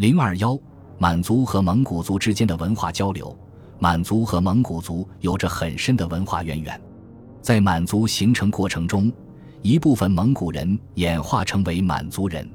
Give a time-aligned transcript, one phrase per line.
[0.00, 0.58] 零二幺，
[0.96, 3.38] 满族和蒙古族之间的文化交流。
[3.78, 6.80] 满族和蒙古族有着很深的文化渊源，
[7.42, 9.12] 在满族形成过程中，
[9.60, 12.50] 一部分蒙古人演化成为满族人。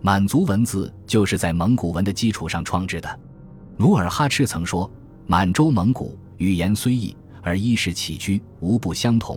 [0.00, 3.20] 满族文字就是在蒙古文的基础上创制的。
[3.76, 4.88] 努尔哈赤曾说
[5.26, 9.36] ：“满洲蒙古语言虽异，而衣食起居无不相同。”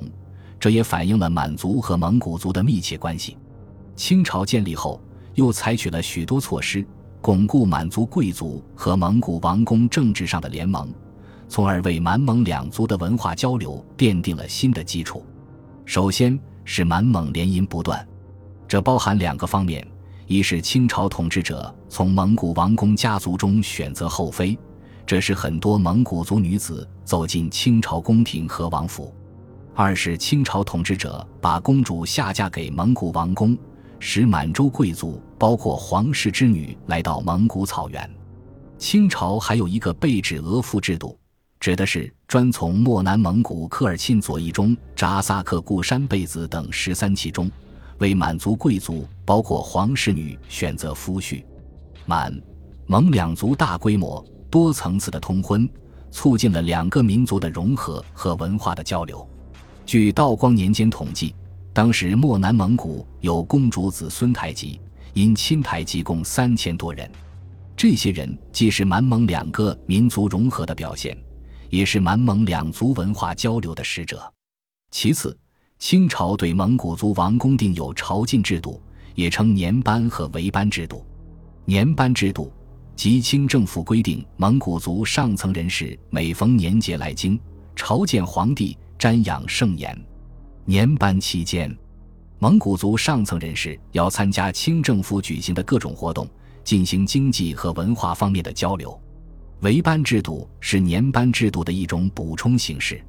[0.59, 3.36] 这也反映了满族和蒙古族的密切关系。
[3.95, 5.02] 清朝建立后，
[5.34, 6.86] 又采取了许多措施，
[7.21, 10.89] 巩固满族贵族和蒙古王公政治上的联盟，
[11.49, 15.23] 从而为满蒙两族的文化交流奠定了新的基础。
[15.85, 18.08] 首先是满蒙联姻不断，
[18.67, 19.85] 这包含两个方面：
[20.27, 24.58] 一是清朝统治者从蒙古王公家族中选择后妃，
[25.05, 29.13] 这是很多蒙古族女子走进清朝宫廷和王府。
[29.75, 33.58] 二是清朝统治者把公主下嫁给蒙古王公，
[33.99, 38.09] 使满洲贵族，包括皇室之女来到蒙古草原。
[38.77, 41.20] 清朝还有一个贝指额驸制度，
[41.59, 47.52] 指的是专从漠南蒙古科尔沁左翼中扎萨克固山贝子等十三旗中，
[47.97, 51.44] 为满族贵族，包括皇室女选择夫婿。
[52.05, 52.33] 满
[52.86, 55.70] 蒙两族大规模、多层次的通婚，
[56.09, 59.27] 促进了两个民族的融合和文化的交流。
[59.86, 61.36] 据道光年间统计，
[61.80, 64.81] 当时漠南蒙古有公主子孙台籍，
[65.13, 67.09] 因亲台籍共三千多人。
[67.73, 71.17] 这些人既是满蒙两个民族融合的表现，
[71.69, 74.30] 也是满蒙两族文化交流的使者。
[74.91, 75.39] 其次，
[75.77, 78.83] 清朝对蒙古族王公定有朝觐制度，
[79.16, 81.05] 也称年班和围班制度。
[81.64, 82.52] 年班制度
[82.93, 87.39] 即清政府规定，蒙古族上层人士每逢年节来京
[87.73, 88.77] 朝见皇帝。
[88.99, 89.97] 瞻仰圣颜，
[90.70, 91.75] 年班期间，
[92.38, 96.30] 蒙古族上层人士要参加清政府举行的各种活动，
[96.64, 98.95] 进行经济和文化方面的交流。
[99.61, 103.03] 围班制度是年班制度的一种补充形式。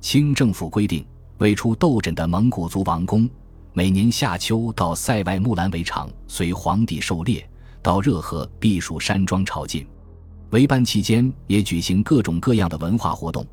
[0.00, 1.06] 清政府规定，
[1.38, 3.30] 未出斗枕的蒙古族王公，
[3.72, 7.48] 每年夏秋到塞外木兰围场随皇帝狩猎，
[7.82, 9.86] 到热河避暑山庄朝觐。
[10.50, 13.46] 围班期间也举行各种各样的文化活动。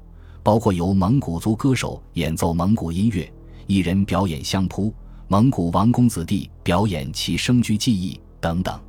[0.45, 3.31] 包括由蒙古族歌手演奏蒙古音乐，
[3.67, 4.93] 一人表演相扑，
[5.27, 8.79] 蒙古王公子弟表演其生居技艺等等。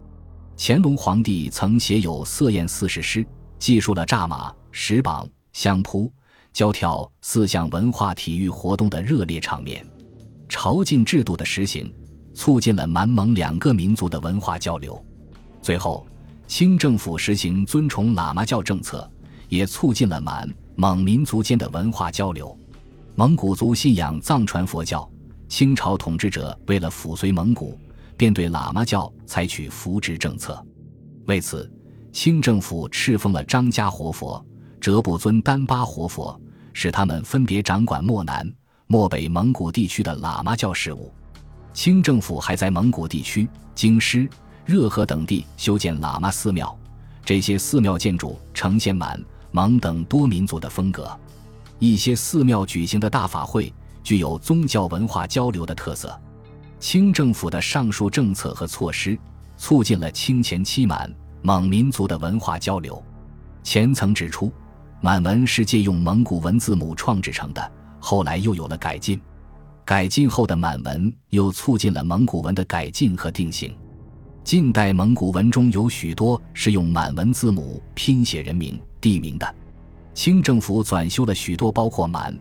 [0.57, 3.25] 乾隆皇帝曾写有《色宴四十诗》，
[3.59, 6.13] 记述了扎马、石榜、相扑、
[6.53, 9.85] 交跳四项文化体育活动的热烈场面。
[10.49, 11.93] 朝觐制度的实行，
[12.35, 15.05] 促进了满蒙两个民族的文化交流。
[15.61, 16.07] 最后，
[16.47, 19.11] 清政府实行尊崇喇嘛教政策，
[19.49, 20.49] 也促进了满。
[20.77, 22.57] 蒙民族间的文化交流，
[23.17, 25.09] 蒙古族信仰藏传佛教。
[25.47, 27.79] 清朝统治者为了抚绥蒙古，
[28.17, 30.61] 便对喇嘛教采取扶植政策。
[31.27, 31.71] 为此，
[32.11, 34.45] 清政府敕封了张家活佛、
[34.81, 36.41] 哲布尊丹巴活佛，
[36.73, 38.53] 使他们分别掌管漠南、
[38.89, 41.13] 漠北蒙古地区的喇嘛教事务。
[41.73, 44.29] 清政府还在蒙古地区、京师、
[44.65, 46.77] 热河等地修建喇嘛寺庙，
[47.25, 49.23] 这些寺庙建筑呈现满。
[49.53, 51.09] 蒙等多民族的风格，
[51.85, 53.71] 一些寺庙举行的大法会
[54.03, 56.19] 具有宗教文化交流的特色。
[56.81, 59.19] 清政府的上述政策和措施，
[59.59, 63.03] 促进了清前期满蒙民族的文化交流。
[63.63, 64.51] 前曾指出，
[65.03, 69.21] 满文是借用蒙古文字母创制成的，后来又有了改进。
[69.85, 73.77] 改进后的满文又促进了蒙古文的改进和定型。
[74.43, 78.81] 近代蒙古文中有许多是用满文字母拼写人名。
[79.01, 79.55] 地名的，
[80.15, 82.33] 清政府转修了许多包括满、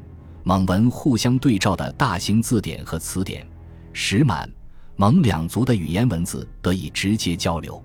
[0.44, 3.46] 蒙文互相对照的大型字典和词典，
[3.92, 4.48] 使满、
[4.96, 7.84] 蒙两族的语言文字得以直接交流。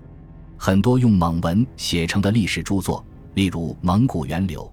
[0.57, 4.63] 很多用蒙文写成的历史著作，例如《蒙古源流》，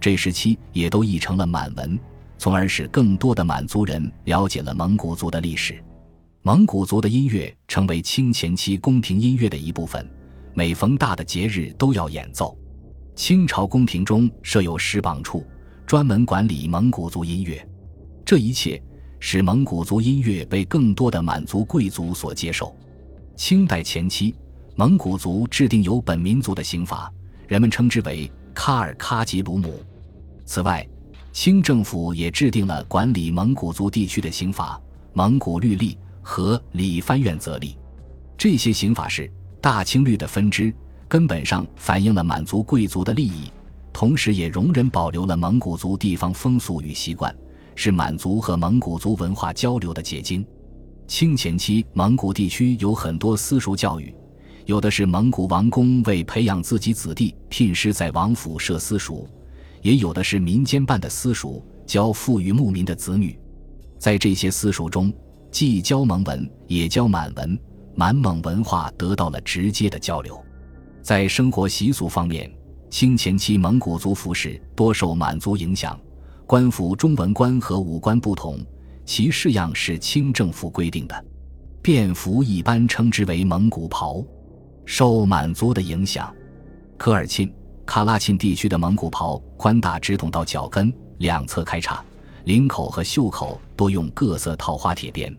[0.00, 1.96] 这时期也都译成了满文，
[2.36, 5.80] 从而使更多的满族人了解了蒙古族的历史。
[6.42, 10.08] 蒙古族的音乐成为清前期宫廷音乐的一部分，
[10.54, 12.56] 每逢大的节日都要演奏。
[13.16, 15.42] 清朝宫廷中设有石榜处，
[15.86, 17.66] 专门管理蒙古族音乐。
[18.26, 18.80] 这一切
[19.18, 22.76] 使蒙古族音乐被更多的满族贵族所接受。
[23.34, 24.34] 清代前期，
[24.74, 27.10] 蒙古族制定有本民族的刑法，
[27.48, 29.80] 人们称之为喀尔喀吉鲁姆。
[30.44, 30.86] 此外，
[31.32, 34.78] 清政府也制定了管理蒙古族地区的刑法
[35.14, 37.68] 《蒙古律例》和《理藩院则例》，
[38.36, 40.72] 这些刑法是大清律的分支。
[41.08, 43.50] 根本上反映了满族贵族的利益，
[43.92, 47.34] 同时也容忍保留了蒙古族地方风俗与习惯，
[47.74, 50.44] 是满族和蒙古族文化交流的结晶。
[51.06, 54.12] 清前期，蒙古地区有很多私塾教育，
[54.64, 59.28] 有的是蒙古王公为培养自己子弟聘师在王府设私塾，
[59.82, 63.38] 也有的是民间办的私塾，教富裕牧民的子女。
[63.98, 65.12] 在这些私塾中，
[65.52, 67.58] 既教蒙文，也教满文，
[67.94, 70.45] 满蒙文化得到了直接的交流。
[71.06, 72.52] 在生活习俗方面，
[72.90, 75.96] 清前期蒙古族服饰多受满族影响，
[76.48, 78.58] 官服中文官和武官不同，
[79.04, 81.24] 其式样是清政府规定的。
[81.80, 84.20] 便服一般称之为蒙古袍。
[84.84, 86.34] 受满族的影响，
[86.96, 87.48] 科尔沁、
[87.86, 92.04] 喀拉沁地区的蒙古袍宽大直筒到脚跟，两侧开叉，
[92.46, 95.32] 领口和袖口多用各色套花铁边。